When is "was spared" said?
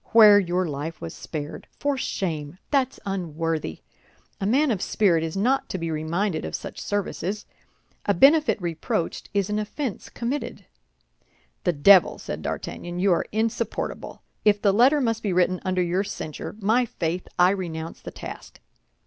0.99-1.67